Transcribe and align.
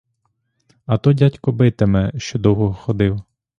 А 0.85 0.97
то 0.97 1.11
дядько 1.13 1.51
битиме, 1.51 2.11
що 2.17 2.39
довго 2.39 2.73
ходив. 2.73 3.21